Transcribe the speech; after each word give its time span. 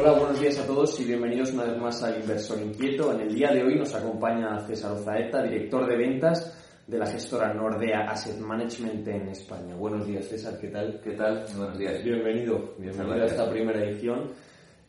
Hola, 0.00 0.12
buenos 0.12 0.38
días 0.38 0.56
a 0.60 0.64
todos 0.64 1.00
y 1.00 1.04
bienvenidos 1.06 1.52
una 1.54 1.64
vez 1.64 1.76
más 1.76 2.00
al 2.04 2.20
Inversor 2.20 2.60
Inquieto. 2.62 3.12
En 3.12 3.22
el 3.22 3.34
día 3.34 3.50
de 3.50 3.64
hoy 3.64 3.74
nos 3.76 3.92
acompaña 3.96 4.60
César 4.60 4.92
Ozaeta, 4.92 5.42
director 5.42 5.88
de 5.88 5.96
ventas 5.96 6.56
de 6.86 6.98
la 6.98 7.06
gestora 7.06 7.52
Nordea 7.52 8.08
Asset 8.08 8.38
Management 8.38 9.08
en 9.08 9.28
España. 9.30 9.74
Buenos 9.74 10.06
días, 10.06 10.24
César, 10.28 10.56
¿qué 10.60 10.68
tal? 10.68 11.00
¿Qué 11.02 11.14
tal? 11.14 11.44
buenos 11.56 11.76
días. 11.76 12.04
Bienvenido, 12.04 12.76
bienvenido 12.78 13.24
a 13.24 13.26
esta 13.26 13.50
primera 13.50 13.84
edición. 13.84 14.30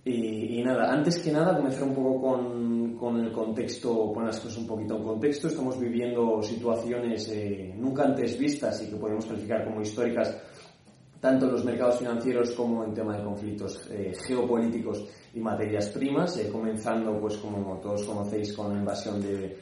Y, 0.06 0.62
nada, 0.62 0.94
antes 0.94 1.18
que 1.18 1.32
nada 1.32 1.58
comenzar 1.58 1.86
un 1.86 1.96
poco 1.96 2.22
con, 2.22 2.96
con, 2.96 3.20
el 3.20 3.32
contexto, 3.32 4.14
poner 4.14 4.28
las 4.28 4.40
cosas 4.40 4.60
un 4.60 4.68
poquito 4.68 4.96
en 4.96 5.04
contexto. 5.04 5.48
Estamos 5.48 5.80
viviendo 5.80 6.40
situaciones 6.44 7.28
eh, 7.30 7.74
nunca 7.76 8.04
antes 8.04 8.38
vistas 8.38 8.84
y 8.84 8.92
que 8.92 8.96
podemos 8.96 9.26
calificar 9.26 9.66
como 9.66 9.82
históricas 9.82 10.40
tanto 11.20 11.46
en 11.46 11.52
los 11.52 11.66
mercados 11.66 12.00
financieros 12.00 12.52
como 12.52 12.84
en 12.84 12.94
tema 12.94 13.18
de 13.18 13.24
conflictos 13.24 13.90
eh, 13.92 14.14
geopolíticos 14.26 15.06
y 15.34 15.40
materias 15.40 15.90
primas, 15.90 16.38
eh, 16.38 16.50
comenzando, 16.50 17.20
pues 17.20 17.38
como 17.38 17.78
todos 17.80 18.04
conocéis, 18.04 18.54
con 18.54 18.74
la 18.74 18.80
invasión 18.80 19.22
de, 19.22 19.58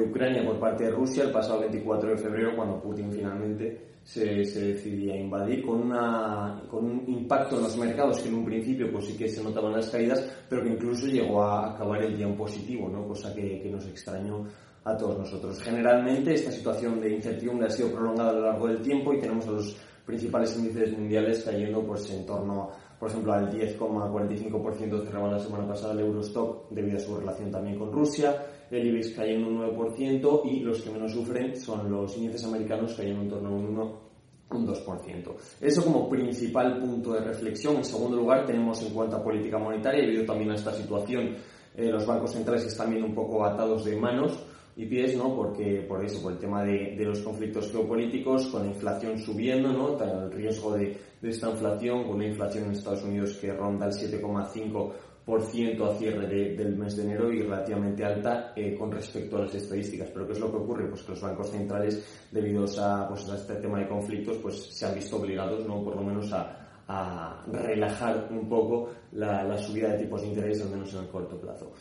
Ucrania 0.00 0.44
por 0.44 0.58
parte 0.58 0.84
de 0.84 0.90
Rusia 0.90 1.24
el 1.24 1.30
pasado 1.30 1.60
24 1.60 2.10
de 2.10 2.16
febrero, 2.16 2.56
cuando 2.56 2.80
Putin 2.80 3.12
finalmente 3.12 3.98
se, 4.02 4.42
se 4.44 4.72
decidía 4.72 5.14
invadir, 5.14 5.62
con, 5.62 5.82
una, 5.82 6.62
con 6.70 6.86
un 6.86 7.04
impacto 7.06 7.56
en 7.56 7.64
los 7.64 7.76
mercados 7.76 8.20
que 8.20 8.28
en 8.28 8.36
un 8.36 8.44
principio 8.46 8.90
pues 8.90 9.06
sí 9.06 9.16
que 9.16 9.28
se 9.28 9.44
notaban 9.44 9.72
las 9.72 9.90
caídas, 9.90 10.26
pero 10.48 10.62
que 10.62 10.70
incluso 10.70 11.06
llegó 11.06 11.42
a 11.42 11.74
acabar 11.74 12.02
el 12.02 12.16
día 12.16 12.26
en 12.26 12.34
positivo, 12.34 12.88
¿no? 12.88 13.06
cosa 13.06 13.34
que, 13.34 13.60
que 13.60 13.70
nos 13.70 13.86
extrañó 13.86 14.46
a 14.84 14.96
todos 14.96 15.18
nosotros. 15.18 15.60
Generalmente 15.62 16.34
esta 16.34 16.52
situación 16.52 17.00
de 17.00 17.14
incertidumbre 17.14 17.66
ha 17.66 17.70
sido 17.70 17.90
prolongada 17.92 18.30
a 18.30 18.34
lo 18.34 18.40
largo 18.42 18.68
del 18.68 18.82
tiempo 18.82 19.12
y 19.12 19.18
tenemos 19.18 19.46
a 19.48 19.52
los 19.52 19.76
principales 20.04 20.56
índices 20.58 20.92
mundiales 20.92 21.42
cayendo 21.42 21.82
pues 21.82 22.10
en 22.10 22.26
torno, 22.26 22.70
por 22.98 23.08
ejemplo, 23.08 23.32
al 23.32 23.50
10,45% 23.50 25.04
cerraba 25.04 25.30
la 25.30 25.38
semana 25.38 25.66
pasada 25.66 25.94
el 25.94 26.00
Eurostock 26.00 26.68
debido 26.70 26.98
a 26.98 27.00
su 27.00 27.16
relación 27.16 27.50
también 27.50 27.78
con 27.78 27.90
Rusia, 27.90 28.44
el 28.70 28.86
IBEX 28.86 29.12
cayendo 29.12 29.48
un 29.48 29.60
9% 29.74 30.40
y 30.44 30.60
los 30.60 30.82
que 30.82 30.90
menos 30.90 31.12
sufren 31.12 31.56
son 31.56 31.90
los 31.90 32.16
índices 32.18 32.44
americanos 32.44 32.94
cayendo 32.94 33.22
en 33.22 33.28
torno 33.28 33.48
a 33.48 33.52
un 33.52 33.66
1 33.66 34.04
un 34.50 34.66
2%. 34.68 35.34
Eso 35.60 35.84
como 35.84 36.08
principal 36.08 36.78
punto 36.78 37.14
de 37.14 37.20
reflexión. 37.20 37.76
En 37.76 37.84
segundo 37.84 38.16
lugar, 38.16 38.46
tenemos 38.46 38.80
en 38.82 38.94
cuanto 38.94 39.16
a 39.16 39.24
política 39.24 39.58
monetaria, 39.58 40.02
debido 40.02 40.24
también 40.24 40.52
a 40.52 40.54
esta 40.54 40.72
situación, 40.72 41.34
eh, 41.76 41.90
los 41.90 42.06
bancos 42.06 42.32
centrales 42.32 42.64
están 42.66 42.90
viendo 42.90 43.08
un 43.08 43.14
poco 43.14 43.44
atados 43.44 43.84
de 43.84 43.96
manos 43.96 44.38
y 44.76 44.86
pies, 44.86 45.16
¿no? 45.16 45.34
Porque, 45.34 45.84
por 45.88 46.04
eso, 46.04 46.20
por 46.22 46.32
el 46.32 46.38
tema 46.38 46.64
de, 46.64 46.96
de 46.96 47.04
los 47.04 47.20
conflictos 47.20 47.70
geopolíticos, 47.70 48.48
con 48.48 48.62
la 48.62 48.68
inflación 48.68 49.18
subiendo, 49.18 49.72
¿no? 49.72 49.98
El 50.02 50.32
riesgo 50.32 50.72
de, 50.72 50.96
de 51.20 51.30
esta 51.30 51.50
inflación, 51.50 52.04
con 52.04 52.16
una 52.16 52.26
inflación 52.26 52.64
en 52.66 52.72
Estados 52.72 53.04
Unidos 53.04 53.38
que 53.40 53.52
ronda 53.52 53.86
el 53.86 53.92
7,5% 53.92 55.88
a 55.88 55.94
cierre 55.96 56.54
del 56.54 56.76
mes 56.76 56.96
de 56.96 57.04
enero 57.04 57.32
y 57.32 57.42
relativamente 57.42 58.04
alta 58.04 58.52
eh, 58.54 58.76
con 58.76 58.90
respecto 58.90 59.36
a 59.36 59.42
las 59.42 59.54
estadísticas. 59.54 60.10
Pero 60.12 60.26
¿qué 60.26 60.32
es 60.32 60.40
lo 60.40 60.50
que 60.50 60.58
ocurre? 60.58 60.88
Pues 60.88 61.02
que 61.02 61.12
los 61.12 61.22
bancos 61.22 61.50
centrales, 61.50 62.28
debido 62.30 62.64
a, 62.78 63.08
pues, 63.08 63.28
a 63.28 63.36
este 63.36 63.54
tema 63.56 63.78
de 63.78 63.88
conflictos, 63.88 64.36
pues 64.38 64.56
se 64.56 64.86
han 64.86 64.94
visto 64.94 65.16
obligados, 65.16 65.66
¿no? 65.66 65.82
Por 65.82 65.96
lo 65.96 66.02
menos 66.02 66.32
a, 66.32 66.82
a 66.88 67.44
relajar 67.50 68.28
un 68.30 68.48
poco 68.48 68.90
la, 69.12 69.44
la, 69.44 69.56
subida 69.56 69.92
de 69.92 70.04
tipos 70.04 70.20
de 70.20 70.28
interés, 70.28 70.60
al 70.60 70.70
menos 70.70 70.92
en 70.92 71.00
el 71.00 71.08
corto 71.08 71.40
plazo. 71.40 71.72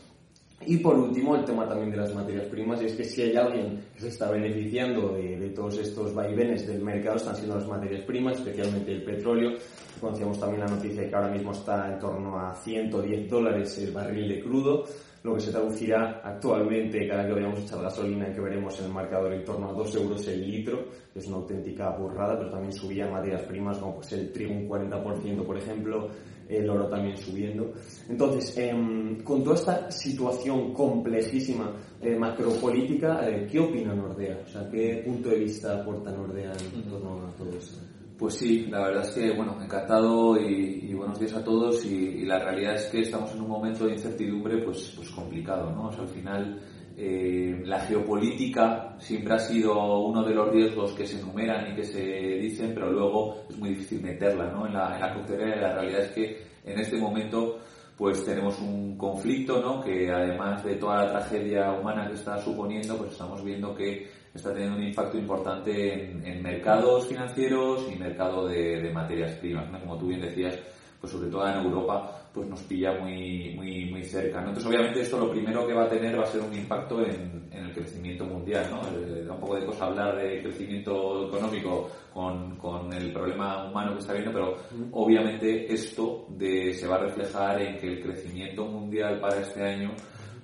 Y 0.66 0.78
por 0.78 0.95
último, 0.95 1.36
el 1.36 1.45
tema 1.45 1.67
también 1.67 1.92
de 1.92 1.97
las 1.97 2.14
materias 2.14 2.45
primas, 2.47 2.81
es 2.81 2.94
que 2.94 3.03
si 3.03 3.22
hay 3.22 3.36
alguien 3.36 3.83
que 3.94 4.02
se 4.02 4.08
está 4.09 4.31
beneficiando 4.31 5.14
de, 5.14 5.38
de, 5.38 5.50
todos 5.50 5.78
estos 5.78 6.14
vaivenes 6.14 6.67
del 6.67 6.81
mercado, 6.81 7.17
están 7.17 7.36
siendo 7.36 7.55
las 7.55 7.67
materias 7.67 8.03
primas, 8.05 8.38
especialmente 8.38 8.92
el 8.92 9.03
petróleo. 9.03 9.58
Conocíamos 10.00 10.39
también 10.39 10.61
la 10.61 10.67
noticia 10.67 11.08
que 11.08 11.16
ahora 11.16 11.30
mismo 11.30 11.52
está 11.52 11.94
en 11.94 12.00
torno 12.00 12.39
a 12.39 12.55
110 12.55 13.30
dólares 13.30 13.78
el 13.80 13.92
barril 13.92 14.30
de 14.30 14.39
crudo, 14.42 14.86
lo 15.23 15.35
que 15.35 15.39
se 15.39 15.52
traducirá 15.52 16.21
actualmente 16.23 17.07
cada 17.07 17.25
que 17.25 17.33
vayamos 17.33 17.59
a 17.59 17.64
echar 17.64 17.81
gasolina 17.81 18.33
que 18.33 18.42
veremos 18.42 18.77
en 18.80 18.86
el 18.87 18.92
marcador 18.92 19.33
en 19.33 19.45
torno 19.45 19.70
a 19.70 19.73
2 19.73 19.95
euros 19.95 20.27
el 20.27 20.45
litro, 20.45 20.89
que 21.14 21.20
es 21.20 21.27
una 21.27 21.37
auténtica 21.37 21.89
burrada, 21.98 22.37
pero 22.37 22.52
también 22.52 22.73
subían 22.73 23.11
materias 23.11 23.43
primas 23.43 23.77
como 23.77 23.95
pues 23.95 24.11
el 24.11 24.31
trigo 24.33 24.53
un 24.53 24.67
40%, 24.67 25.45
por 25.45 25.58
ejemplo, 25.58 26.09
el 26.49 26.70
oro 26.70 26.89
también 26.89 27.17
subiendo. 27.17 27.71
Entonces, 28.09 28.58
eh, 28.58 29.17
con 29.23 29.43
toda 29.43 29.55
esta 29.55 29.92
situación 29.92 30.73
complejísima 30.73 31.73
eh, 32.02 32.17
macropolítica, 32.17 33.30
eh, 33.30 33.48
¿qué 33.49 33.59
opina 33.61 33.95
Nordea? 33.95 34.42
O 34.43 34.48
sea, 34.48 34.69
¿qué 34.69 35.02
punto 35.05 35.30
de 35.30 35.39
vista 35.39 35.80
aporta 35.80 36.11
Nordea 36.11 36.52
en 36.52 36.83
torno 36.83 37.25
a 37.25 37.31
todo 37.37 37.49
esto? 37.58 37.80
Pues 38.17 38.35
sí, 38.35 38.67
la 38.69 38.87
verdad 38.87 39.03
es 39.03 39.11
que, 39.11 39.31
bueno, 39.31 39.57
encantado 39.61 40.37
y, 40.37 40.93
buenos 40.93 41.19
días 41.19 41.33
a 41.33 41.43
todos 41.43 41.83
y, 41.85 41.95
y, 41.95 42.25
la 42.25 42.39
realidad 42.39 42.75
es 42.75 42.85
que 42.85 43.01
estamos 43.01 43.33
en 43.33 43.41
un 43.41 43.49
momento 43.49 43.85
de 43.85 43.93
incertidumbre 43.93 44.59
pues, 44.63 44.93
pues 44.95 45.09
complicado, 45.09 45.71
¿no? 45.71 45.87
O 45.87 45.91
sea, 45.91 46.03
al 46.03 46.07
final 46.07 46.61
eh, 46.95 47.63
la 47.65 47.79
geopolítica 47.79 48.95
siempre 48.99 49.33
ha 49.33 49.39
sido 49.39 49.99
uno 49.99 50.23
de 50.23 50.35
los 50.35 50.49
riesgos 50.49 50.91
que 50.93 51.07
se 51.07 51.19
enumeran 51.19 51.71
y 51.71 51.75
que 51.75 51.83
se 51.83 52.01
dicen, 52.01 52.71
pero 52.75 52.91
luego 52.91 53.45
es 53.49 53.57
muy 53.57 53.69
difícil 53.69 54.01
meterla 54.01 54.51
¿no? 54.51 54.67
en, 54.67 54.73
la, 54.73 54.95
en 54.95 55.01
la 55.01 55.13
coctelera. 55.13 55.61
La 55.61 55.73
realidad 55.73 56.01
es 56.01 56.11
que 56.11 56.43
en 56.63 56.80
este 56.80 56.97
momento 56.97 57.59
pues 57.97 58.23
tenemos 58.23 58.59
un 58.59 58.95
conflicto 58.97 59.59
¿no? 59.59 59.81
que 59.81 60.11
además 60.11 60.63
de 60.63 60.75
toda 60.75 61.05
la 61.05 61.11
tragedia 61.11 61.71
humana 61.71 62.07
que 62.07 62.13
está 62.13 62.37
suponiendo, 62.39 62.97
pues 62.97 63.11
estamos 63.11 63.43
viendo 63.43 63.73
que 63.73 64.07
está 64.33 64.52
teniendo 64.52 64.77
un 64.77 64.83
impacto 64.83 65.17
importante 65.17 65.94
en, 65.94 66.26
en 66.26 66.42
mercados 66.42 67.08
financieros 67.08 67.88
y 67.92 67.95
mercado 67.95 68.48
de, 68.48 68.82
de 68.82 68.92
materias 68.92 69.33
primas. 69.38 69.70
¿no? 69.71 69.80
Como 69.80 69.98
tú 69.98 70.08
bien 70.08 70.21
decías, 70.21 70.60
pues 70.99 71.11
sobre 71.11 71.30
todo 71.30 71.45
en 71.48 71.58
Europa, 71.58 72.30
pues 72.33 72.48
nos 72.48 72.61
pilla 72.61 72.93
muy, 72.99 73.54
muy, 73.55 73.92
muy 73.92 74.04
cerca. 74.04 74.39
¿no? 74.39 74.48
Entonces, 74.48 74.66
obviamente, 74.66 75.02
esto 75.02 75.20
lo 75.20 75.30
primero 75.30 75.67
que 75.67 75.73
va 75.73 75.83
a 75.83 75.89
tener 75.89 76.17
va 76.17 76.23
a 76.23 76.27
ser 76.27 76.42
un 76.42 76.54
impacto 76.54 77.02
en, 77.05 77.49
en 77.52 77.66
el 77.66 77.73
crecimiento 77.73 78.26
mundial. 78.26 78.67
¿no? 78.72 78.82
Eh, 78.98 79.26
da 79.26 79.33
un 79.33 79.39
poco 79.39 79.55
de 79.55 79.66
cosa 79.66 79.86
hablar 79.86 80.16
de 80.16 80.42
crecimiento 80.42 81.27
económico 81.27 81.92
con, 82.14 82.55
con 82.55 82.92
el 82.93 83.11
problema 83.11 83.70
humano 83.70 83.93
que 83.93 83.99
está 83.99 84.14
viendo, 84.14 84.32
pero 84.32 84.55
obviamente 84.93 85.72
esto 85.72 86.26
de, 86.30 86.73
se 86.73 86.88
va 86.88 86.95
a 86.95 86.99
reflejar 86.99 87.61
en 87.61 87.77
que 87.77 87.88
el 87.88 88.02
crecimiento 88.02 88.66
mundial 88.66 89.20
para 89.20 89.42
este 89.42 89.61
año 89.61 89.92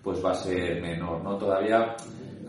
pues 0.03 0.23
va 0.23 0.31
a 0.31 0.35
ser 0.35 0.81
menor. 0.81 1.23
¿no? 1.23 1.37
Todavía 1.37 1.95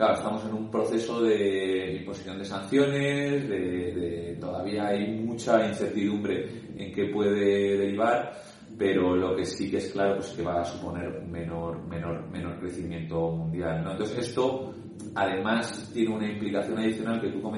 claro, 0.00 0.14
estamos 0.14 0.44
en 0.46 0.54
un 0.54 0.70
proceso 0.70 1.20
de 1.20 1.96
imposición 2.00 2.38
de 2.38 2.44
sanciones, 2.46 3.46
de, 3.46 4.38
todavía 4.40 4.86
hay 4.86 5.12
mucha 5.18 5.68
incertidumbre 5.68 6.48
en 6.74 6.90
qué 6.90 7.10
puede 7.12 7.76
derivar, 7.76 8.32
pero 8.78 9.14
lo 9.14 9.36
que 9.36 9.44
sí 9.44 9.70
que 9.70 9.76
es 9.76 9.92
claro 9.92 10.14
pues 10.14 10.28
que 10.28 10.42
va 10.42 10.62
a 10.62 10.64
suponer 10.64 11.20
menor, 11.26 11.86
menor, 11.86 12.26
menor 12.30 12.58
crecimiento 12.60 13.30
mundial. 13.30 13.86
Entonces 13.90 14.28
esto 14.28 14.72
además 15.14 15.90
tiene 15.92 16.14
una 16.14 16.32
implicación 16.32 16.78
adicional 16.78 17.20
que 17.20 17.28
tú 17.28 17.50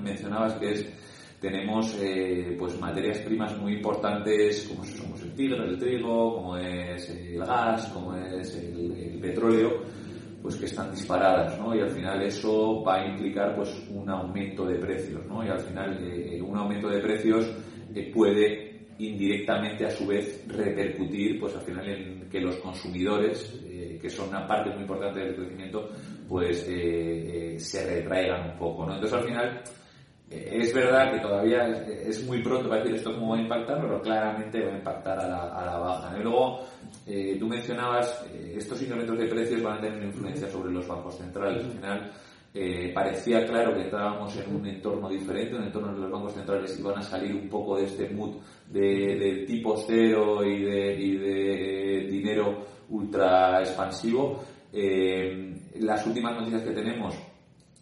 mencionabas 0.00 0.54
que 0.54 0.70
es 0.70 0.86
tenemos 1.40 1.96
eh, 2.00 2.54
pues 2.56 2.78
materias 2.78 3.18
primas 3.18 3.58
muy 3.58 3.74
importantes 3.74 4.68
como 4.68 4.84
somos 4.84 5.20
el 5.22 5.34
tigre, 5.34 5.64
el 5.64 5.78
trigo, 5.78 6.36
como 6.36 6.56
es 6.56 7.10
el 7.10 7.38
gas, 7.38 7.86
como 7.88 8.14
es 8.16 8.54
el 8.56 9.18
petróleo, 9.20 9.82
pues 10.42 10.56
que 10.56 10.66
están 10.66 10.90
disparadas, 10.90 11.58
¿no? 11.58 11.74
Y 11.74 11.80
al 11.80 11.90
final 11.90 12.22
eso 12.22 12.82
va 12.82 12.96
a 12.96 13.06
implicar 13.06 13.54
pues 13.56 13.86
un 13.90 14.08
aumento 14.08 14.66
de 14.66 14.76
precios, 14.76 15.26
¿no? 15.26 15.44
Y 15.44 15.48
al 15.48 15.60
final 15.60 15.98
eh, 16.02 16.40
un 16.40 16.56
aumento 16.56 16.88
de 16.88 17.00
precios 17.00 17.50
eh, 17.94 18.10
puede 18.14 18.68
indirectamente 18.98 19.86
a 19.86 19.90
su 19.90 20.06
vez 20.06 20.44
repercutir 20.48 21.38
pues 21.38 21.54
al 21.54 21.62
final 21.62 21.88
en 21.88 22.28
que 22.28 22.40
los 22.40 22.56
consumidores 22.56 23.60
eh, 23.64 23.98
que 24.00 24.10
son 24.10 24.28
una 24.28 24.46
parte 24.46 24.70
muy 24.70 24.82
importante 24.82 25.20
del 25.20 25.36
crecimiento 25.36 25.88
pues 26.28 26.66
eh, 26.68 27.54
eh, 27.54 27.60
se 27.60 27.86
retraigan 27.86 28.50
un 28.50 28.58
poco 28.58 28.84
¿no? 28.86 28.94
entonces 28.94 29.18
al 29.18 29.24
final 29.24 29.62
es 30.30 30.74
verdad 30.74 31.12
que 31.12 31.20
todavía 31.20 31.66
es 31.86 32.22
muy 32.26 32.42
pronto 32.42 32.68
para 32.68 32.82
decir 32.82 32.96
esto 32.96 33.14
cómo 33.14 33.30
va 33.30 33.38
a 33.38 33.42
impactar, 33.42 33.80
pero 33.80 34.02
claramente 34.02 34.62
va 34.62 34.72
a 34.72 34.78
impactar 34.78 35.18
a 35.18 35.26
la, 35.28 35.42
a 35.54 35.64
la 35.64 35.78
baja. 35.78 36.18
Y 36.18 36.22
luego, 36.22 36.60
eh, 37.06 37.36
tú 37.38 37.46
mencionabas, 37.46 38.26
eh, 38.34 38.54
estos 38.58 38.82
incrementos 38.82 39.18
de 39.18 39.26
precios 39.26 39.62
van 39.62 39.78
a 39.78 39.80
tener 39.80 40.02
influencia 40.02 40.50
sobre 40.50 40.70
los 40.70 40.86
bancos 40.86 41.16
centrales. 41.16 41.64
Al 41.64 41.72
final, 41.72 42.12
eh, 42.52 42.92
parecía 42.92 43.46
claro 43.46 43.74
que 43.74 43.84
estábamos 43.84 44.36
en 44.36 44.54
un 44.54 44.66
entorno 44.66 45.08
diferente, 45.08 45.56
un 45.56 45.64
entorno 45.64 45.88
donde 45.88 46.02
los 46.02 46.12
bancos 46.12 46.34
centrales 46.34 46.78
iban 46.78 46.98
a 46.98 47.02
salir 47.02 47.34
un 47.34 47.48
poco 47.48 47.78
de 47.78 47.84
este 47.84 48.10
mood 48.10 48.36
de, 48.68 48.80
de 48.80 49.46
tipo 49.46 49.76
cero 49.86 50.44
y 50.44 50.62
de, 50.62 50.94
y 50.94 51.16
de 51.16 52.06
dinero 52.10 52.66
ultra 52.90 53.60
expansivo. 53.60 54.44
las 55.80 56.06
últimas 56.06 56.36
noticias 56.36 56.62
que 56.62 56.72
tenemos 56.72 57.14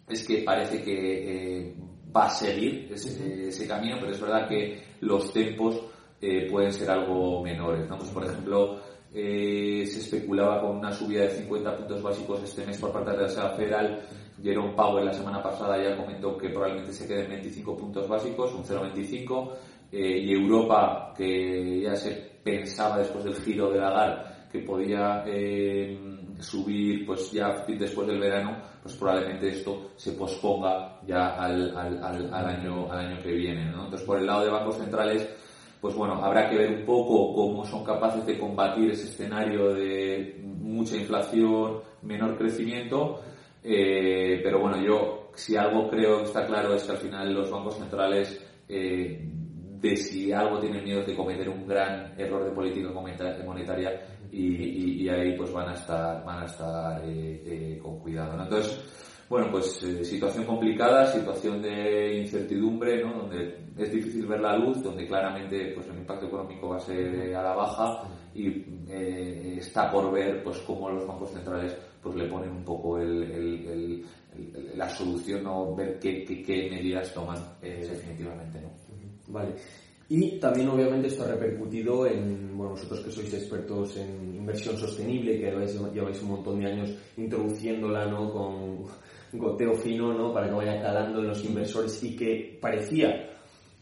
es 0.07 0.25
que 0.25 0.43
parece 0.43 0.81
que 0.81 1.86
va 2.15 2.25
a 2.25 2.29
seguir 2.29 2.89
ese, 2.91 3.47
ese, 3.47 3.67
camino, 3.67 3.97
pero 3.99 4.11
es 4.11 4.21
verdad 4.21 4.47
que 4.47 4.81
los 5.01 5.31
tempos 5.33 5.81
eh, 6.21 6.47
pueden 6.49 6.71
ser 6.71 6.89
algo 6.89 7.43
menores. 7.43 7.87
¿no? 7.87 7.97
Pues, 7.97 8.09
por 8.09 8.25
ejemplo, 8.25 8.79
eh, 9.13 9.85
se 9.85 9.99
especulaba 9.99 10.61
con 10.61 10.77
una 10.77 10.91
subida 10.91 11.23
de 11.23 11.31
50 11.31 11.77
puntos 11.77 12.01
básicos 12.01 12.43
este 12.43 12.65
mes 12.65 12.77
por 12.79 12.91
parte 12.91 13.11
de 13.11 13.17
la 13.17 13.23
Reserva 13.23 13.49
Federal. 13.51 14.01
Jerome 14.41 14.73
Powell 14.73 15.05
la 15.05 15.13
semana 15.13 15.41
pasada 15.41 15.81
ya 15.81 15.97
comentó 15.97 16.37
que 16.37 16.49
probablemente 16.49 16.93
se 16.93 17.07
quede 17.07 17.23
en 17.23 17.29
25 17.29 17.75
puntos 17.77 18.07
básicos, 18.07 18.53
un 18.53 18.63
0,25. 18.63 19.53
y 19.91 20.33
Europa, 20.33 21.13
que 21.17 21.81
ya 21.81 21.95
se 21.95 22.11
pensaba 22.43 22.99
después 22.99 23.23
del 23.23 23.35
giro 23.35 23.71
de 23.71 23.79
Lagarde 23.79 24.37
que 24.51 24.59
podía 24.59 25.23
subir 26.39 27.05
pues 27.05 27.31
ya 27.31 27.65
después 27.67 28.07
del 28.07 28.19
verano, 28.19 28.57
pues 28.81 28.95
probablemente 28.95 29.49
esto 29.49 29.91
se 29.95 30.11
posponga 30.13 30.99
ya 31.05 31.35
al, 31.35 31.75
al, 31.75 32.33
al, 32.33 32.45
año, 32.45 32.91
al 32.91 32.99
año 32.99 33.21
que 33.21 33.31
viene. 33.31 33.65
¿no? 33.65 33.85
Entonces, 33.85 34.05
por 34.05 34.19
el 34.19 34.25
lado 34.25 34.45
de 34.45 34.51
bancos 34.51 34.77
centrales, 34.77 35.27
pues 35.81 35.95
bueno, 35.95 36.23
habrá 36.23 36.49
que 36.49 36.57
ver 36.57 36.71
un 36.71 36.85
poco 36.85 37.33
cómo 37.33 37.65
son 37.65 37.83
capaces 37.83 38.25
de 38.25 38.39
combatir 38.39 38.91
ese 38.91 39.07
escenario 39.07 39.73
de 39.73 40.41
mucha 40.43 40.95
inflación, 40.95 41.81
menor 42.01 42.37
crecimiento, 42.37 43.21
eh, 43.63 44.39
pero 44.43 44.59
bueno, 44.59 44.81
yo 44.81 45.31
si 45.35 45.55
algo 45.55 45.89
creo 45.89 46.19
que 46.19 46.23
está 46.25 46.45
claro 46.47 46.73
es 46.73 46.83
que 46.83 46.91
al 46.91 46.97
final 46.97 47.33
los 47.33 47.51
bancos 47.51 47.77
centrales 47.77 48.43
eh, 48.67 49.29
de 49.81 49.95
si 49.95 50.31
algo 50.31 50.59
tienen 50.59 50.83
miedo 50.83 51.03
de 51.03 51.15
cometer 51.15 51.49
un 51.49 51.67
gran 51.67 52.13
error 52.19 52.43
de 52.43 52.51
política 52.51 52.89
monetaria 52.89 54.01
y, 54.31 55.07
ahí 55.07 55.37
pues 55.37 55.53
van 55.53 55.69
a 55.69 55.73
estar 55.73 56.23
van 56.25 56.43
a 56.43 56.45
estar 56.45 57.01
eh, 57.05 57.41
eh, 57.45 57.79
con 57.81 57.99
cuidado 57.99 58.41
entonces 58.41 58.77
bueno 59.29 59.49
pues 59.51 59.81
eh, 59.83 60.03
situación 60.03 60.45
complicada 60.45 61.05
situación 61.05 61.61
de 61.61 62.17
incertidumbre 62.19 63.03
¿no? 63.03 63.19
donde 63.19 63.57
es 63.77 63.91
difícil 63.91 64.25
ver 64.25 64.41
la 64.41 64.57
luz 64.57 64.81
donde 64.83 65.07
claramente 65.07 65.71
pues 65.73 65.87
el 65.87 65.99
impacto 65.99 66.25
económico 66.25 66.69
va 66.69 66.77
a 66.77 66.79
ser 66.79 67.35
a 67.35 67.43
la 67.43 67.55
baja 67.55 68.03
y 68.33 68.63
está 69.57 69.89
por 69.89 70.11
ver 70.11 70.43
pues 70.43 70.57
cómo 70.59 70.89
los 70.89 71.07
bancos 71.07 71.31
centrales 71.31 71.75
pues 72.01 72.15
le 72.15 72.25
ponen 72.25 72.51
un 72.51 72.63
poco 72.63 72.99
el, 72.99 74.05
la 74.75 74.89
solución 74.89 75.45
o 75.47 75.75
ver 75.75 75.97
qué, 75.99 76.23
qué, 76.23 76.69
medidas 76.69 77.13
toman 77.13 77.39
definitivamente 77.61 78.61
¿no? 78.61 78.86
Vale 79.27 79.55
y 80.09 80.39
también 80.39 80.69
obviamente 80.69 81.07
esto 81.07 81.23
ha 81.23 81.27
repercutido 81.27 82.07
en, 82.07 82.55
bueno, 82.57 82.71
vosotros 82.71 83.01
que 83.01 83.11
sois 83.11 83.33
expertos 83.33 83.97
en 83.97 84.35
inversión 84.35 84.77
sostenible, 84.77 85.37
que 85.37 85.51
lleváis, 85.91 86.21
un 86.21 86.29
montón 86.29 86.61
de 86.61 86.71
años 86.71 86.91
introduciéndola 87.17 88.05
¿no? 88.05 88.31
con 88.31 88.83
goteo 89.33 89.75
fino 89.75 90.13
¿no? 90.13 90.33
para 90.33 90.47
que 90.47 90.53
vaya 90.53 90.81
calando 90.81 91.19
en 91.19 91.27
los 91.27 91.43
inversores 91.43 92.01
y 92.03 92.15
que 92.15 92.57
parecía 92.61 93.31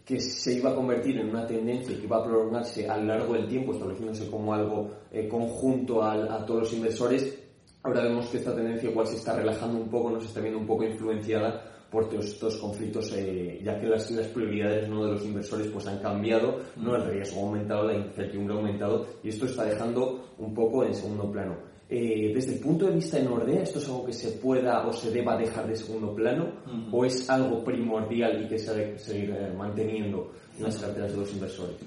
que 0.04 0.20
se 0.20 0.54
iba 0.54 0.72
a 0.72 0.76
convertir 0.76 1.20
en 1.20 1.30
una 1.30 1.46
tendencia 1.46 1.96
que 1.96 2.04
iba 2.04 2.18
a 2.18 2.24
prolongarse 2.24 2.90
a 2.90 2.98
lo 2.98 3.06
largo 3.06 3.34
del 3.34 3.48
tiempo, 3.48 3.74
estableciéndose 3.74 4.30
como 4.30 4.54
algo 4.54 4.92
eh, 5.12 5.28
conjunto 5.28 6.02
a, 6.02 6.14
a 6.14 6.46
todos 6.46 6.62
los 6.62 6.74
inversores, 6.74 7.40
ahora 7.84 8.04
vemos 8.04 8.28
que 8.28 8.38
esta 8.38 8.56
tendencia 8.56 8.90
igual 8.90 9.06
se 9.06 9.18
está 9.18 9.36
relajando 9.36 9.80
un 9.80 9.90
poco, 9.90 10.10
nos 10.10 10.26
está 10.26 10.42
viendo 10.42 10.60
un 10.60 10.68
poco 10.68 10.86
influenciada 10.86 11.75
por 11.96 12.10
todos 12.10 12.26
estos 12.26 12.58
conflictos, 12.58 13.14
eh, 13.16 13.62
ya 13.64 13.80
que 13.80 13.88
las, 13.88 14.12
las 14.12 14.28
prioridades 14.28 14.90
¿no? 14.90 15.06
de 15.06 15.14
los 15.14 15.24
inversores 15.24 15.68
pues 15.68 15.88
han 15.88 16.00
cambiado, 16.00 16.60
¿no? 16.76 16.94
el 16.94 17.06
riesgo 17.06 17.40
ha 17.40 17.44
aumentado, 17.46 17.88
la 17.88 17.96
incertidumbre 17.96 18.54
ha 18.54 18.58
aumentado 18.58 19.06
y 19.24 19.30
esto 19.30 19.46
está 19.46 19.64
dejando 19.64 20.34
un 20.38 20.54
poco 20.54 20.84
en 20.84 20.94
segundo 20.94 21.32
plano. 21.32 21.56
Eh, 21.88 22.34
desde 22.36 22.56
el 22.56 22.60
punto 22.60 22.88
de 22.88 22.96
vista 22.96 23.16
de 23.16 23.24
Nordea, 23.24 23.64
¿esto 23.64 23.80
es 23.80 23.88
algo 23.88 24.06
que 24.06 24.12
se 24.12 24.32
pueda 24.32 24.86
o 24.86 24.92
se 24.92 25.10
deba 25.10 25.38
dejar 25.38 25.68
de 25.70 25.78
segundo 25.78 26.14
plano 26.14 26.52
o 26.92 27.06
es 27.06 27.30
algo 27.30 27.64
primordial 27.64 28.44
y 28.44 28.50
que 28.50 28.58
se 28.58 28.76
debe 28.76 29.00
seguir 29.00 29.30
eh, 29.30 29.54
manteniendo 29.56 30.34
en 30.58 30.66
las 30.66 30.78
carteras 30.78 31.14
de 31.14 31.18
los 31.18 31.32
inversores? 31.32 31.78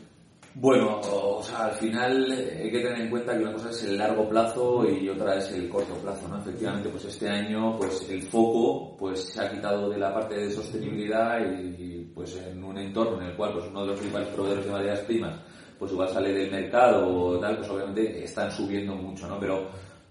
Bueno, 0.55 1.00
o 1.00 1.43
sea, 1.43 1.67
al 1.67 1.73
final 1.73 2.33
hay 2.33 2.71
que 2.71 2.81
tener 2.81 3.03
en 3.03 3.11
cuenta 3.11 3.37
que 3.37 3.43
una 3.45 3.53
cosa 3.53 3.71
es 3.71 3.85
el 3.85 3.97
largo 3.97 4.29
plazo 4.29 4.85
y 4.89 5.09
otra 5.09 5.37
es 5.37 5.53
el 5.53 5.69
corto 5.69 5.95
plazo, 5.95 6.27
¿no? 6.27 6.39
Efectivamente, 6.39 6.89
pues 6.89 7.05
este 7.05 7.29
año, 7.29 7.77
pues 7.77 8.09
el 8.11 8.23
foco, 8.23 8.97
pues 8.97 9.23
se 9.23 9.41
ha 9.41 9.50
quitado 9.50 9.89
de 9.89 9.99
la 9.99 10.12
parte 10.12 10.35
de 10.37 10.50
sostenibilidad 10.50 11.39
y, 11.41 12.11
pues 12.12 12.37
en 12.37 12.65
un 12.65 12.77
entorno 12.79 13.21
en 13.21 13.29
el 13.29 13.37
cual, 13.37 13.53
pues 13.53 13.67
uno 13.71 13.83
de 13.83 13.87
los 13.89 13.99
principales 13.99 14.29
proveedores 14.31 14.65
de 14.65 14.73
materias 14.73 15.00
primas, 15.00 15.39
pues 15.79 15.93
igual 15.93 16.09
sale 16.09 16.33
del 16.33 16.50
mercado 16.50 17.06
o 17.06 17.39
tal, 17.39 17.59
pues 17.59 17.71
obviamente 17.71 18.25
están 18.25 18.50
subiendo 18.50 18.97
mucho, 18.97 19.29
¿no? 19.29 19.39
Pero 19.39 19.69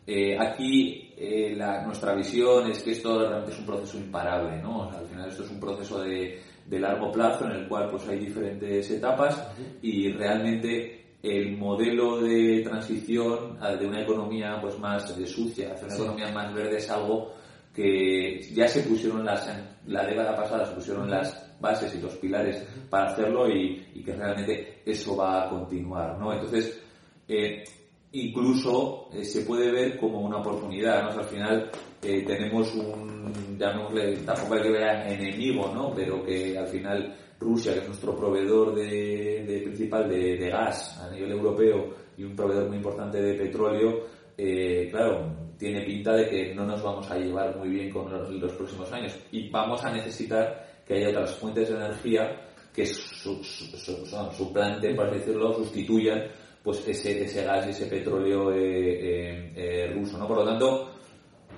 eh, 0.07 0.37
aquí 0.39 1.13
eh, 1.17 1.53
la, 1.55 1.83
nuestra 1.83 2.15
visión 2.15 2.71
es 2.71 2.81
que 2.81 2.91
esto 2.91 3.19
realmente 3.19 3.51
es 3.51 3.59
un 3.59 3.65
proceso 3.65 3.97
imparable, 3.97 4.61
¿no? 4.61 4.87
O 4.87 4.89
sea, 4.89 5.01
al 5.01 5.07
final 5.07 5.29
esto 5.29 5.43
es 5.43 5.51
un 5.51 5.59
proceso 5.59 6.01
de 6.01 6.39
de 6.67 6.79
largo 6.79 7.11
plazo 7.11 7.45
en 7.45 7.51
el 7.51 7.67
cual 7.67 7.89
pues 7.89 8.07
hay 8.07 8.19
diferentes 8.19 8.91
etapas 8.91 9.41
y 9.81 10.11
realmente 10.11 11.15
el 11.23 11.57
modelo 11.57 12.21
de 12.21 12.61
transición 12.61 13.57
de 13.79 13.87
una 13.87 14.01
economía 14.01 14.59
pues 14.61 14.77
más 14.77 15.17
de 15.17 15.25
sucia 15.25 15.73
hacia 15.73 15.87
una 15.87 15.95
economía 15.95 16.31
más 16.31 16.53
verde 16.53 16.77
es 16.77 16.89
algo 16.89 17.33
que 17.73 18.41
ya 18.53 18.67
se 18.67 18.81
pusieron 18.81 19.25
las 19.25 19.49
la 19.85 20.05
década 20.05 20.35
pasada 20.35 20.65
se 20.65 20.75
pusieron 20.75 21.09
las 21.09 21.57
bases 21.59 21.95
y 21.95 22.01
los 22.01 22.15
pilares 22.15 22.63
para 22.89 23.11
hacerlo 23.11 23.49
y, 23.49 23.83
que 24.03 24.13
realmente 24.13 24.81
eso 24.85 25.17
va 25.17 25.45
a 25.45 25.49
continuar 25.49 26.17
no 26.19 26.33
entonces 26.33 26.81
eh, 27.27 27.63
incluso 28.11 29.09
eh, 29.13 29.23
se 29.23 29.41
puede 29.41 29.71
ver 29.71 29.99
como 29.99 30.21
una 30.21 30.37
oportunidad 30.37 31.03
¿no? 31.03 31.19
al 31.19 31.25
final 31.25 31.69
eh, 32.01 32.23
tenemos 32.25 32.73
un, 32.75 33.57
llamémosle, 33.57 34.17
tampoco 34.17 34.53
hay 34.53 34.61
que 34.61 34.71
ver 34.71 35.11
enemigo, 35.11 35.71
¿no? 35.73 35.93
Pero 35.93 36.23
que 36.23 36.57
al 36.57 36.67
final 36.67 37.15
Rusia, 37.39 37.73
que 37.73 37.79
es 37.79 37.87
nuestro 37.87 38.15
proveedor 38.15 38.75
de, 38.75 39.61
principal 39.63 40.09
de, 40.09 40.49
gas 40.49 40.99
a 40.99 41.09
nivel 41.11 41.31
europeo 41.31 41.93
y 42.17 42.23
un 42.23 42.35
proveedor 42.35 42.67
muy 42.67 42.77
importante 42.77 43.21
de 43.21 43.33
petróleo, 43.33 44.05
eh, 44.37 44.87
claro, 44.91 45.53
tiene 45.57 45.81
pinta 45.81 46.13
de 46.13 46.29
que 46.29 46.55
no 46.55 46.65
nos 46.65 46.81
vamos 46.81 47.09
a 47.09 47.17
llevar 47.17 47.57
muy 47.57 47.69
bien 47.69 47.89
con 47.89 48.11
los, 48.11 48.53
próximos 48.53 48.91
años 48.91 49.15
y 49.31 49.49
vamos 49.49 49.83
a 49.83 49.91
necesitar 49.91 50.83
que 50.85 50.95
haya 50.95 51.09
otras 51.09 51.35
fuentes 51.35 51.69
de 51.69 51.75
energía 51.75 52.41
que 52.73 52.85
su, 52.85 53.43
suplanten, 53.43 54.95
por 54.95 55.07
así 55.07 55.17
decirlo, 55.17 55.53
sustituyan 55.53 56.23
pues 56.67 56.85
ese, 56.85 57.23
ese 57.23 57.45
gas 57.45 57.65
y 57.65 57.69
ese 57.69 57.85
petróleo 57.85 58.51
eh, 58.53 59.89
ruso, 59.95 60.17
¿no? 60.17 60.27
Por 60.27 60.39
lo 60.39 60.43
tanto, 60.43 60.89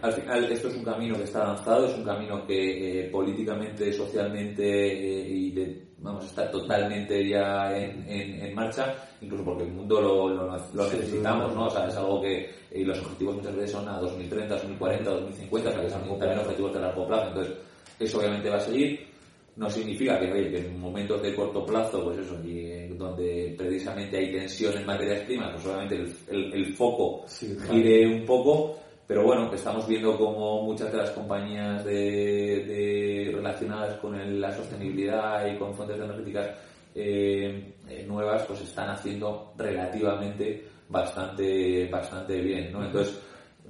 al 0.04 0.14
final 0.14 0.52
esto 0.52 0.68
es 0.68 0.76
un 0.76 0.84
camino 0.84 1.18
que 1.18 1.24
está 1.24 1.42
avanzado, 1.42 1.88
es 1.88 1.98
un 1.98 2.04
camino 2.04 2.46
que 2.46 3.08
eh, 3.08 3.10
políticamente, 3.10 3.92
socialmente 3.92 4.64
eh, 4.64 5.28
y 5.28 5.50
de, 5.50 5.88
vamos, 5.98 6.26
está 6.26 6.52
totalmente 6.52 7.28
ya 7.28 7.76
en, 7.76 8.06
en, 8.08 8.54
marcha, 8.54 8.94
incluso 9.20 9.44
porque 9.44 9.64
el 9.64 9.72
mundo 9.72 10.00
lo, 10.00 10.30
lo, 10.30 10.84
necesitamos, 10.84 11.56
¿no? 11.56 11.66
O 11.66 11.70
sea, 11.72 11.88
es 11.88 11.96
algo 11.96 12.22
que 12.22 12.48
y 12.72 12.84
los 12.84 13.00
objetivos 13.00 13.38
muchas 13.38 13.56
veces 13.56 13.72
son 13.72 13.90
a 13.90 13.98
2030, 13.98 14.54
2040, 14.54 15.10
2050, 15.10 15.70
o 15.70 15.74
sea, 15.74 15.82
que 15.82 15.90
son 15.90 16.20
también 16.20 16.38
objetivos 16.38 16.74
de 16.76 16.82
largo 16.82 17.08
plazo. 17.08 17.30
Entonces, 17.30 17.54
eso 17.98 18.20
obviamente 18.20 18.48
va 18.48 18.58
a 18.58 18.62
seguir. 18.62 19.08
No 19.56 19.68
significa 19.72 20.20
que, 20.20 20.28
que 20.32 20.60
en 20.60 20.80
momentos 20.80 21.20
de 21.20 21.34
corto 21.34 21.66
plazo, 21.66 22.04
pues 22.04 22.20
eso, 22.20 22.40
y 22.46 22.69
donde 23.00 23.56
precisamente 23.58 24.18
hay 24.18 24.32
tensión 24.32 24.78
en 24.78 24.86
materias 24.86 25.22
primas, 25.22 25.52
pues 25.54 25.66
obviamente 25.66 25.96
el, 26.28 26.54
el, 26.54 26.76
foco 26.76 27.26
gire 27.72 28.06
un 28.06 28.26
poco, 28.26 28.78
pero 29.08 29.24
bueno, 29.24 29.52
estamos 29.54 29.88
viendo 29.88 30.18
como 30.18 30.62
muchas 30.64 30.92
de 30.92 30.98
las 30.98 31.10
compañías 31.12 31.84
de, 31.86 33.32
relacionadas 33.34 33.98
con 34.00 34.40
la 34.40 34.52
sostenibilidad 34.56 35.52
y 35.52 35.58
con 35.58 35.74
fuentes 35.74 35.98
energéticas 35.98 36.50
eh, 36.94 37.74
eh, 37.88 38.06
nuevas, 38.08 38.44
pues 38.46 38.62
están 38.62 38.90
haciendo 38.90 39.54
relativamente 39.58 40.66
bastante, 40.90 41.88
bastante 41.88 42.42
bien, 42.42 42.72
¿no? 42.72 42.84
Entonces, 42.84 43.20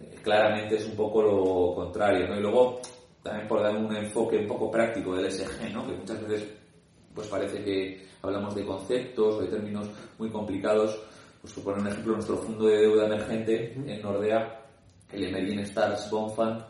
eh, 0.01 0.17
claramente 0.23 0.77
es 0.77 0.85
un 0.85 0.95
poco 0.95 1.21
lo 1.21 1.75
contrario, 1.75 2.27
¿no? 2.27 2.37
Y 2.37 2.41
luego, 2.41 2.81
también 3.21 3.47
por 3.47 3.61
dar 3.61 3.75
un 3.75 3.95
enfoque 3.95 4.37
un 4.37 4.47
poco 4.47 4.71
práctico 4.71 5.15
del 5.15 5.31
SG, 5.31 5.71
¿no? 5.73 5.85
Que 5.85 5.93
muchas 5.93 6.27
veces, 6.27 6.49
pues 7.13 7.27
parece 7.27 7.63
que 7.63 8.07
hablamos 8.21 8.55
de 8.55 8.65
conceptos 8.65 9.35
o 9.35 9.41
de 9.41 9.47
términos 9.47 9.89
muy 10.17 10.29
complicados. 10.29 10.99
Pues 11.41 11.53
por 11.53 11.63
poner 11.63 11.81
un 11.81 11.87
ejemplo, 11.87 12.13
nuestro 12.13 12.37
fondo 12.37 12.67
de 12.67 12.79
deuda 12.79 13.05
emergente 13.05 13.73
en 13.73 14.01
Nordea 14.01 14.59
el 15.11 15.23
Emerging 15.23 15.59
Stars 15.59 16.09
Bond 16.11 16.35
Fund 16.35 16.63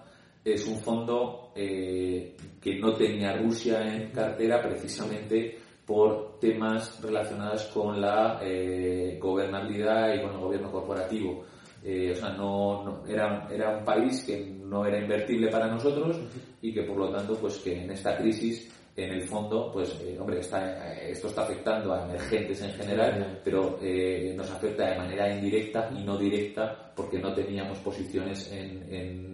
es 0.43 0.65
un 0.67 0.79
fondo 0.79 1.51
eh, 1.55 2.35
que 2.61 2.79
no 2.79 2.93
tenía 2.93 3.35
Rusia 3.37 3.81
en 3.93 4.11
cartera 4.11 4.61
precisamente 4.61 5.57
por 5.85 6.39
temas 6.39 7.01
relacionados 7.01 7.65
con 7.65 7.99
la 7.99 8.39
eh, 8.41 9.17
gobernabilidad 9.19 10.13
y 10.13 10.21
con 10.21 10.31
el 10.31 10.39
gobierno 10.39 10.71
corporativo. 10.71 11.43
Eh, 11.83 12.11
o 12.11 12.15
sea, 12.15 12.29
no, 12.29 13.03
era, 13.07 13.47
era 13.51 13.77
un 13.77 13.83
país 13.83 14.23
que 14.23 14.45
no 14.45 14.85
era 14.85 14.99
invertible 14.99 15.49
para 15.49 15.67
nosotros 15.67 16.17
y 16.61 16.73
que 16.73 16.83
por 16.83 16.97
lo 16.97 17.09
tanto, 17.09 17.35
pues 17.35 17.57
que 17.57 17.83
en 17.83 17.91
esta 17.91 18.17
crisis 18.17 18.71
en 18.95 19.11
el 19.11 19.23
fondo, 19.23 19.71
pues, 19.71 19.99
eh, 20.01 20.17
hombre, 20.19 20.39
está, 20.39 20.93
eh, 20.93 21.11
esto 21.11 21.27
está 21.27 21.43
afectando 21.43 21.93
a 21.93 22.05
emergentes 22.05 22.61
en 22.61 22.71
general, 22.71 23.39
pero 23.43 23.79
eh, 23.81 24.33
nos 24.35 24.49
afecta 24.51 24.89
de 24.89 24.97
manera 24.97 25.33
indirecta 25.33 25.89
y 25.95 26.03
no 26.03 26.17
directa 26.17 26.91
porque 26.95 27.19
no 27.19 27.33
teníamos 27.33 27.77
posiciones 27.79 28.51
en, 28.51 28.83
en, 28.89 29.29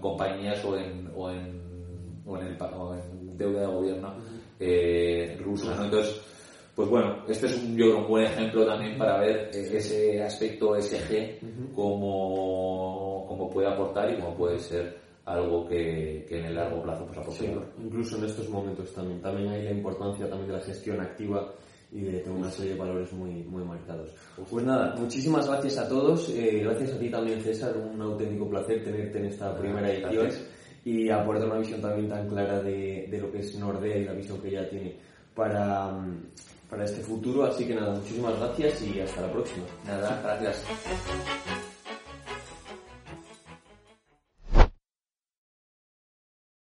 compañías 0.00 0.64
o 0.64 0.76
en, 0.76 1.10
o 1.16 1.30
en, 1.30 2.22
o 2.24 2.36
en, 2.38 2.46
el, 2.46 2.56
deuda 3.36 3.60
de 3.62 3.66
gobierno 3.66 4.14
rusa. 5.40 5.84
Entonces, 5.84 6.20
pues 6.74 6.88
bueno, 6.88 7.24
este 7.26 7.46
es 7.46 7.62
un, 7.62 7.76
yo 7.76 7.98
un 7.98 8.06
buen 8.06 8.24
ejemplo 8.24 8.64
también 8.64 8.96
para 8.96 9.18
ver 9.18 9.50
ese 9.52 10.22
aspecto 10.22 10.80
SG, 10.80 11.40
cómo, 11.74 13.26
cómo 13.26 13.50
puede 13.50 13.68
aportar 13.68 14.12
y 14.12 14.20
cómo 14.20 14.36
puede 14.36 14.58
ser 14.60 15.07
algo 15.28 15.66
que, 15.66 16.26
en 16.28 16.44
el 16.44 16.54
largo 16.54 16.82
plazo 16.82 17.04
pues 17.06 17.18
aporte 17.18 17.54
incluso 17.82 18.16
en 18.16 18.24
estos 18.24 18.48
momentos 18.48 18.92
también. 18.92 19.20
También 19.20 19.48
hay 19.50 19.62
la 19.64 19.70
importancia 19.72 20.28
también 20.28 20.48
de 20.48 20.58
la 20.58 20.64
gestión 20.64 21.00
activa 21.00 21.52
y 21.92 22.02
de 22.02 22.18
tener 22.20 22.38
una 22.38 22.50
serie 22.50 22.72
de 22.72 22.78
valores 22.78 23.12
muy, 23.12 23.42
muy 23.44 23.64
marcados. 23.64 24.10
Pues 24.50 24.64
nada, 24.64 24.94
muchísimas 24.96 25.46
gracias 25.46 25.78
a 25.78 25.88
todos. 25.88 26.28
Eh, 26.30 26.60
gracias 26.64 26.92
a 26.92 26.98
ti 26.98 27.10
también, 27.10 27.40
César. 27.40 27.76
Un 27.76 28.00
auténtico 28.00 28.48
placer 28.48 28.84
tenerte 28.84 29.18
en 29.18 29.26
esta 29.26 29.56
primera 29.56 29.90
edición 29.90 30.28
y 30.84 31.10
aportar 31.10 31.46
una 31.46 31.58
visión 31.58 31.80
también 31.80 32.08
tan 32.08 32.28
clara 32.28 32.60
de, 32.60 33.08
de, 33.10 33.20
lo 33.20 33.30
que 33.30 33.40
es 33.40 33.58
Nordea 33.58 33.96
y 33.96 34.04
la 34.04 34.12
visión 34.12 34.40
que 34.40 34.48
ella 34.48 34.68
tiene 34.68 34.96
para, 35.34 35.98
para 36.68 36.84
este 36.84 37.00
futuro. 37.00 37.44
Así 37.44 37.66
que 37.66 37.74
nada, 37.74 37.94
muchísimas 37.94 38.38
gracias 38.38 38.82
y 38.82 39.00
hasta 39.00 39.22
la 39.22 39.32
próxima. 39.32 39.64
Nada, 39.86 40.20
gracias. 40.22 40.64